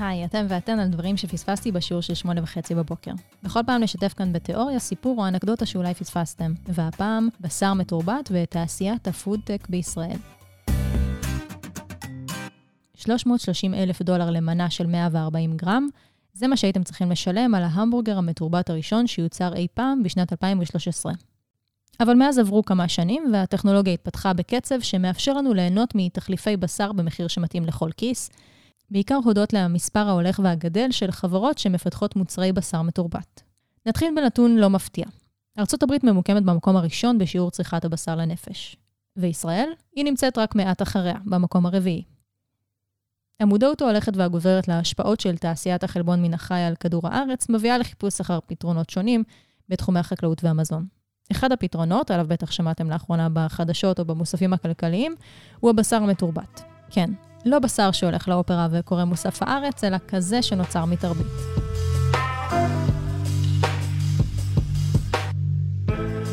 היי, 0.00 0.24
אתם 0.24 0.46
ואתן 0.48 0.78
על 0.78 0.88
דברים 0.88 1.16
שפספסתי 1.16 1.72
בשיעור 1.72 2.02
של 2.02 2.14
שמונה 2.14 2.42
וחצי 2.42 2.74
בבוקר. 2.74 3.10
בכל 3.42 3.60
פעם 3.66 3.82
נשתף 3.82 4.12
כאן 4.12 4.32
בתיאוריה 4.32 4.78
סיפור 4.78 5.18
או 5.18 5.28
אנקדוטה 5.28 5.66
שאולי 5.66 5.94
פספסתם, 5.94 6.52
והפעם 6.68 7.28
בשר 7.40 7.74
מתורבת 7.74 8.30
ותעשיית 8.32 9.08
הפודטק 9.08 9.66
בישראל. 9.68 10.16
330 12.94 13.74
אלף 13.74 14.02
דולר 14.02 14.30
למנה 14.30 14.70
של 14.70 14.86
140 14.86 15.56
גרם, 15.56 15.88
זה 16.34 16.48
מה 16.48 16.56
שהייתם 16.56 16.82
צריכים 16.82 17.10
לשלם 17.10 17.54
על 17.54 17.62
ההמבורגר 17.62 18.18
המתורבת 18.18 18.70
הראשון 18.70 19.06
שיוצר 19.06 19.54
אי 19.54 19.66
פעם 19.74 20.02
בשנת 20.02 20.32
2013. 20.32 21.12
אבל 22.00 22.14
מאז 22.14 22.38
עברו 22.38 22.64
כמה 22.64 22.88
שנים, 22.88 23.30
והטכנולוגיה 23.32 23.94
התפתחה 23.94 24.32
בקצב 24.32 24.80
שמאפשר 24.80 25.32
לנו 25.32 25.54
ליהנות 25.54 25.92
מתחליפי 25.94 26.56
בשר 26.56 26.92
במחיר 26.92 27.28
שמתאים 27.28 27.64
לכל 27.64 27.90
כיס, 27.96 28.30
בעיקר 28.90 29.18
הודות 29.24 29.52
למספר 29.52 30.08
ההולך 30.08 30.40
והגדל 30.44 30.90
של 30.90 31.10
חברות 31.10 31.58
שמפתחות 31.58 32.16
מוצרי 32.16 32.52
בשר 32.52 32.82
מתורבת. 32.82 33.42
נתחיל 33.86 34.08
בנתון 34.16 34.56
לא 34.56 34.70
מפתיע. 34.70 35.06
ארצות 35.58 35.82
הברית 35.82 36.04
ממוקמת 36.04 36.42
במקום 36.42 36.76
הראשון 36.76 37.18
בשיעור 37.18 37.50
צריכת 37.50 37.84
הבשר 37.84 38.16
לנפש. 38.16 38.76
וישראל? 39.16 39.70
היא 39.96 40.04
נמצאת 40.04 40.38
רק 40.38 40.54
מעט 40.54 40.82
אחריה, 40.82 41.14
במקום 41.24 41.66
הרביעי. 41.66 42.04
המודעות 43.40 43.82
ההולכת 43.82 44.16
והגוברת 44.16 44.68
להשפעות 44.68 45.20
של 45.20 45.36
תעשיית 45.36 45.84
החלבון 45.84 46.22
מן 46.22 46.34
החי 46.34 46.60
על 46.60 46.76
כדור 46.76 47.08
הארץ 47.08 47.48
מביאה 47.48 47.78
לחיפוש 47.78 48.20
אחר 48.20 48.38
פתרונות 48.46 48.90
שונים 48.90 49.24
בתחומי 49.68 49.98
החקלאות 49.98 50.44
והמזון. 50.44 50.86
אחד 51.32 51.52
הפתרונות, 51.52 52.10
עליו 52.10 52.26
בטח 52.28 52.50
שמעתם 52.50 52.90
לאחרונה 52.90 53.28
בחדשות 53.32 53.98
או 53.98 54.04
במוספים 54.04 54.52
הכלכליים, 54.52 55.14
הוא 55.60 55.70
הבשר 55.70 55.96
המתורבת. 55.96 56.62
כן, 56.90 57.10
לא 57.44 57.58
בשר 57.58 57.90
שהולך 57.90 58.28
לאופרה 58.28 58.68
וקורא 58.70 59.04
מוסף 59.04 59.42
הארץ, 59.42 59.84
אלא 59.84 59.96
כזה 60.08 60.42
שנוצר 60.42 60.84
מתרבית. 60.84 61.26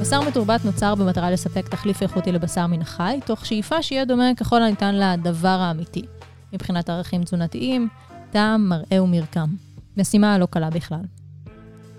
בשר 0.00 0.20
מתורבת 0.28 0.64
נוצר 0.64 0.94
במטרה 0.94 1.30
לספק 1.30 1.68
תחליף 1.68 2.02
איכותי 2.02 2.32
לבשר 2.32 2.66
מן 2.66 2.82
החי, 2.82 3.20
תוך 3.24 3.46
שאיפה 3.46 3.82
שיהיה 3.82 4.04
דומה 4.04 4.34
ככל 4.36 4.62
הניתן 4.62 4.94
לדבר 4.94 5.48
האמיתי, 5.48 6.02
מבחינת 6.52 6.90
ערכים 6.90 7.24
תזונתיים, 7.24 7.88
טעם, 8.30 8.68
מראה 8.68 9.02
ומרקם. 9.02 9.48
משימה 9.96 10.38
לא 10.38 10.46
קלה 10.46 10.70
בכלל. 10.70 11.02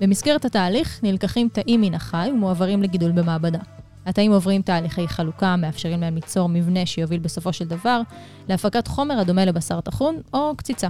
במסגרת 0.02 0.46
התהליך 0.46 1.00
נלקחים 1.04 1.50
תאים 1.54 1.82
מן 1.82 1.94
החי 1.94 2.30
ומועברים 2.34 2.84
לגידול 2.84 3.12
במעבדה. 3.12 3.60
התאים 4.06 4.32
עוברים 4.32 4.62
תהליכי 4.62 5.08
חלוקה, 5.08 5.56
מאפשרים 5.56 6.02
להם 6.02 6.16
ליצור 6.16 6.50
מבנה 6.50 6.86
שיוביל 6.86 7.20
בסופו 7.20 7.54
של 7.54 7.68
דבר 7.68 8.02
להפקת 8.50 8.88
חומר 8.88 9.20
הדומה 9.20 9.46
לבשר 9.46 9.82
טחון 9.82 10.18
או 10.34 10.54
קציצה. 10.58 10.88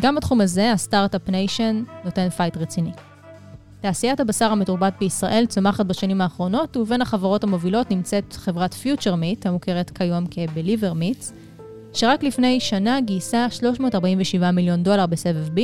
גם 0.00 0.14
בתחום 0.14 0.40
הזה, 0.40 0.72
ה 0.72 0.78
Start-Up 0.78 1.28
Nation 1.28 1.82
נותן 2.04 2.28
fight 2.28 2.56
רציני. 2.56 2.92
תעשיית 3.80 4.20
הבשר 4.20 4.52
המתורבת 4.52 4.94
בישראל 5.00 5.46
צומחת 5.46 5.86
בשנים 5.86 6.20
האחרונות, 6.20 6.76
ובין 6.76 7.02
החברות 7.02 7.44
המובילות 7.44 7.90
נמצאת 7.90 8.32
חברת 8.32 8.74
Future 8.74 9.14
Meat, 9.14 9.46
המוכרת 9.46 9.90
כיום 9.90 10.24
כ-Believer 10.30 10.94
Meats, 10.94 11.32
שרק 11.92 12.22
לפני 12.22 12.60
שנה 12.60 13.00
גייסה 13.00 13.46
347 13.50 14.50
מיליון 14.50 14.82
דולר 14.82 15.06
בסבב 15.06 15.48
B, 15.48 15.60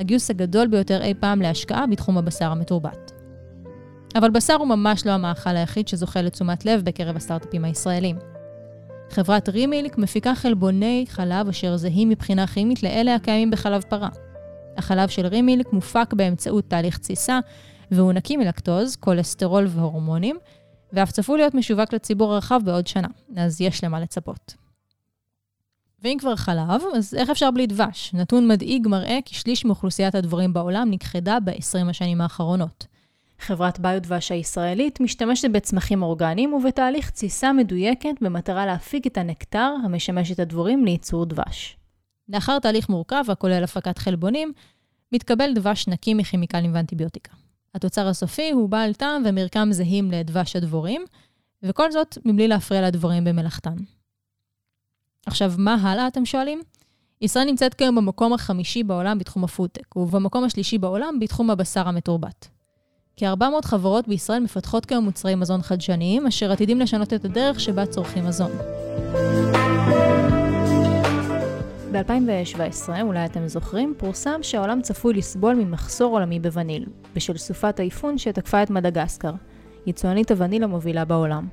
הגיוס 0.00 0.30
הגדול 0.30 0.66
ביותר 0.66 1.02
אי 1.02 1.14
פעם 1.14 1.42
להשקעה 1.42 1.86
בתחום 1.86 2.18
הבשר 2.18 2.50
המתורבת. 2.50 3.15
אבל 4.14 4.30
בשר 4.30 4.54
הוא 4.54 4.68
ממש 4.68 5.06
לא 5.06 5.10
המאכל 5.10 5.56
היחיד 5.56 5.88
שזוכה 5.88 6.22
לתשומת 6.22 6.64
לב 6.64 6.82
בקרב 6.84 7.16
הסטארט-אפים 7.16 7.64
הישראלים. 7.64 8.18
חברת 9.10 9.48
רימילק 9.48 9.98
מפיקה 9.98 10.34
חלבוני 10.34 11.04
חלב 11.08 11.48
אשר 11.48 11.76
זהים 11.76 12.08
מבחינה 12.08 12.46
כימית 12.46 12.82
לאלה 12.82 13.14
הקיימים 13.14 13.50
בחלב 13.50 13.82
פרה. 13.82 14.08
החלב 14.76 15.08
של 15.08 15.26
רימילק 15.26 15.72
מופק 15.72 16.14
באמצעות 16.14 16.64
תהליך 16.68 16.98
תסיסה, 16.98 17.38
והוא 17.90 18.12
נקי 18.12 18.36
מלקטוז, 18.36 18.96
כולסטרול 18.96 19.66
והורמונים, 19.68 20.36
ואף 20.92 21.10
צפוי 21.10 21.38
להיות 21.38 21.54
משווק 21.54 21.92
לציבור 21.92 22.34
הרחב 22.34 22.60
בעוד 22.64 22.86
שנה, 22.86 23.08
אז 23.36 23.60
יש 23.60 23.84
למה 23.84 24.00
לצפות. 24.00 24.54
ואם 26.02 26.16
כבר 26.20 26.36
חלב, 26.36 26.82
אז 26.94 27.14
איך 27.14 27.30
אפשר 27.30 27.50
בלי 27.50 27.66
דבש? 27.66 28.14
נתון 28.14 28.48
מדאיג 28.48 28.88
מראה 28.88 29.18
כי 29.24 29.34
שליש 29.34 29.64
מאוכלוסיית 29.64 30.14
הדבורים 30.14 30.52
בעולם 30.52 30.90
נכחדה 30.90 31.38
ב-20 31.44 31.90
השנים 31.90 32.20
האחרונות. 32.20 32.86
חברת 33.38 33.80
ביודבש 33.80 34.32
הישראלית 34.32 35.00
משתמשת 35.00 35.50
בצמחים 35.50 36.02
אורגניים 36.02 36.52
ובתהליך 36.52 37.10
תסיסה 37.10 37.52
מדויקת 37.52 38.14
במטרה 38.20 38.66
להפיק 38.66 39.06
את 39.06 39.18
הנקטר 39.18 39.74
המשמש 39.84 40.32
את 40.32 40.38
הדבורים 40.38 40.84
לייצור 40.84 41.26
דבש. 41.26 41.76
לאחר 42.28 42.58
תהליך 42.58 42.88
מורכב 42.88 43.24
הכולל 43.28 43.64
הפקת 43.64 43.98
חלבונים, 43.98 44.52
מתקבל 45.12 45.54
דבש 45.54 45.88
נקי 45.88 46.14
מכימיקלים 46.14 46.74
ואנטיביוטיקה. 46.74 47.32
התוצר 47.74 48.08
הסופי 48.08 48.50
הוא 48.50 48.68
בעל 48.68 48.94
טעם 48.94 49.22
ומרקם 49.26 49.68
זהים 49.70 50.10
לדבש 50.10 50.56
הדבורים, 50.56 51.04
וכל 51.62 51.92
זאת 51.92 52.18
מבלי 52.24 52.48
להפריע 52.48 52.86
לדבורים 52.86 53.24
במלאכתן. 53.24 53.76
עכשיו, 55.26 55.52
מה 55.58 55.74
הלאה, 55.74 56.06
אתם 56.06 56.24
שואלים? 56.24 56.62
ישראל 57.20 57.44
נמצאת 57.44 57.74
כיום 57.74 57.94
במקום 57.94 58.32
החמישי 58.32 58.82
בעולם 58.82 59.18
בתחום 59.18 59.44
הפודטק, 59.44 59.96
ובמקום 59.96 60.44
השלישי 60.44 60.78
בעולם 60.78 61.18
בתחום 61.20 61.50
הבשר 61.50 61.88
המתורבת. 61.88 62.55
כ-400 63.20 63.64
חברות 63.64 64.08
בישראל 64.08 64.40
מפתחות 64.40 64.86
כיום 64.86 65.04
מוצרי 65.04 65.34
מזון 65.34 65.62
חדשניים, 65.62 66.26
אשר 66.26 66.52
עתידים 66.52 66.80
לשנות 66.80 67.12
את 67.12 67.24
הדרך 67.24 67.60
שבה 67.60 67.86
צורכים 67.86 68.26
מזון. 68.26 68.50
ב-2017, 71.92 72.88
אולי 73.02 73.24
אתם 73.24 73.48
זוכרים, 73.48 73.94
פורסם 73.98 74.42
שהעולם 74.42 74.82
צפוי 74.82 75.14
לסבול 75.14 75.54
ממחסור 75.54 76.12
עולמי 76.12 76.40
בווניל, 76.40 76.86
בשל 77.14 77.36
סופת 77.36 77.80
האיפון 77.80 78.18
שתקפה 78.18 78.62
את 78.62 78.70
מדגסקר, 78.70 79.32
יצואנית 79.86 80.30
הווניל 80.30 80.64
המובילה 80.64 81.04
בעולם. 81.04 81.48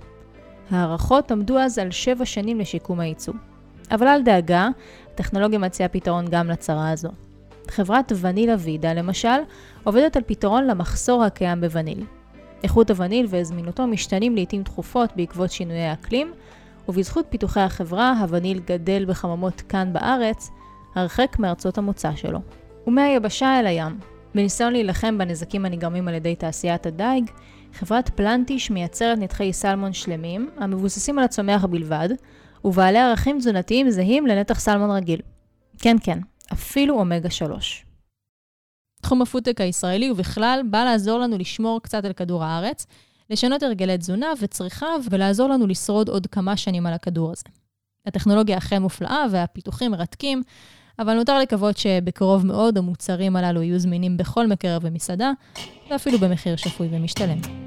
הערכות 0.69 1.31
עמדו 1.31 1.59
אז 1.59 1.77
על 1.77 1.91
7 1.91 2.25
שנים 2.25 2.59
לשיקום 2.59 2.99
הייצוא. 2.99 3.33
אבל 3.91 4.07
אל 4.07 4.21
דאגה, 4.21 4.69
הטכנולוגיה 5.13 5.59
מציעה 5.59 5.89
פתרון 5.89 6.25
גם 6.29 6.47
לצרה 6.47 6.91
הזו. 6.91 7.09
חברת 7.71 8.11
ונילה 8.21 8.55
וידה, 8.59 8.93
למשל, 8.93 9.39
עובדת 9.83 10.15
על 10.15 10.23
פתרון 10.25 10.67
למחסור 10.67 11.23
הקיים 11.23 11.61
בווניל. 11.61 12.03
איכות 12.63 12.89
הווניל 12.89 13.27
וזמינותו 13.29 13.87
משתנים 13.87 14.35
לעיתים 14.35 14.63
תכופות 14.63 15.09
בעקבות 15.15 15.51
שינויי 15.51 15.85
האקלים, 15.85 16.33
ובזכות 16.89 17.25
פיתוחי 17.29 17.59
החברה, 17.59 18.13
הווניל 18.19 18.59
גדל 18.59 19.05
בחממות 19.05 19.61
כאן 19.61 19.93
בארץ, 19.93 20.49
הרחק 20.95 21.35
מארצות 21.39 21.77
המוצא 21.77 22.15
שלו. 22.15 22.39
ומהיבשה 22.87 23.59
אל 23.59 23.67
הים. 23.67 23.99
בניסיון 24.35 24.73
להילחם 24.73 25.17
בנזקים 25.17 25.65
הנגרמים 25.65 26.07
על 26.07 26.13
ידי 26.13 26.35
תעשיית 26.35 26.85
הדייג, 26.85 27.31
חברת 27.73 28.09
פלנטיש 28.09 28.71
מייצרת 28.71 29.17
נתחי 29.17 29.53
סלמון 29.53 29.93
שלמים, 29.93 30.49
המבוססים 30.57 31.19
על 31.19 31.25
הצומח 31.25 31.65
בלבד, 31.65 32.09
ובעלי 32.65 32.99
ערכים 32.99 33.39
תזונתיים 33.39 33.89
זהים 33.89 34.27
לנתח 34.27 34.59
סלמון 34.59 34.91
רגיל. 34.91 35.19
כן, 35.79 35.97
כן, 36.03 36.19
אפילו 36.53 36.99
אומגה 36.99 37.29
3. 37.29 37.85
תחום 39.01 39.21
הפודטק 39.21 39.61
הישראלי 39.61 40.11
ובכלל 40.11 40.61
בא 40.69 40.83
לעזור 40.83 41.19
לנו 41.19 41.37
לשמור 41.37 41.81
קצת 41.81 42.05
על 42.05 42.13
כדור 42.13 42.43
הארץ, 42.43 42.85
לשנות 43.29 43.63
הרגלי 43.63 43.97
תזונה 43.97 44.27
וצריכה 44.41 44.87
ולעזור 45.11 45.49
לנו 45.49 45.67
לשרוד 45.67 46.09
עוד 46.09 46.27
כמה 46.27 46.57
שנים 46.57 46.85
על 46.85 46.93
הכדור 46.93 47.31
הזה. 47.31 47.43
הטכנולוגיה 48.07 48.57
אכן 48.57 48.81
מופלאה 48.81 49.25
והפיתוחים 49.31 49.91
מרתקים, 49.91 50.43
אבל 50.99 51.13
נותר 51.13 51.39
לקוות 51.39 51.77
שבקרוב 51.77 52.45
מאוד 52.45 52.77
המוצרים 52.77 53.35
הללו 53.35 53.61
יהיו 53.61 53.79
זמינים 53.79 54.17
בכל 54.17 54.47
מקרר 54.47 54.77
ומסעדה, 54.81 55.31
ואפילו 55.89 56.19
במחיר 56.19 56.55
שפוי 56.55 56.87
ומשתלם. 56.91 57.62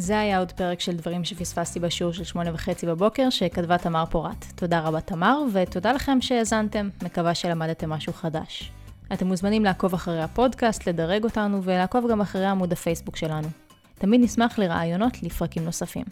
זה 0.00 0.20
היה 0.20 0.38
עוד 0.38 0.52
פרק 0.52 0.80
של 0.80 0.96
דברים 0.96 1.24
שפספסתי 1.24 1.80
בשיעור 1.80 2.12
של 2.12 2.24
שמונה 2.24 2.54
וחצי 2.54 2.86
בבוקר, 2.86 3.30
שכתבה 3.30 3.78
תמר 3.78 4.04
פורת. 4.06 4.44
תודה 4.54 4.80
רבה 4.80 5.00
תמר, 5.00 5.42
ותודה 5.52 5.92
לכם 5.92 6.20
שהאזנתם, 6.20 6.88
מקווה 7.02 7.34
שלמדתם 7.34 7.90
משהו 7.90 8.12
חדש. 8.12 8.72
אתם 9.12 9.26
מוזמנים 9.26 9.64
לעקוב 9.64 9.94
אחרי 9.94 10.22
הפודקאסט, 10.22 10.88
לדרג 10.88 11.24
אותנו, 11.24 11.62
ולעקוב 11.62 12.10
גם 12.10 12.20
אחרי 12.20 12.46
עמוד 12.46 12.72
הפייסבוק 12.72 13.16
שלנו. 13.16 13.48
תמיד 13.94 14.20
נשמח 14.20 14.58
לרעיונות 14.58 15.22
לפרקים 15.22 15.64
נוספים. 15.64 16.04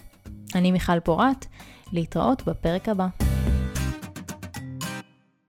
אני 0.55 0.73
מיכל 0.73 1.01
פורת, 1.01 1.47
להתראות 1.93 2.43
בפרק 2.45 2.89
הבא. 2.89 3.28